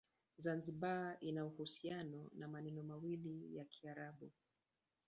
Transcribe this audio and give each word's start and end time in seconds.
Zanzibar 0.37 1.17
ina 1.21 1.45
uhusiano 1.45 2.29
na 2.35 2.47
maneno 2.47 2.83
mawili 2.83 3.55
ya 3.55 3.65
Kiarabu. 3.65 4.31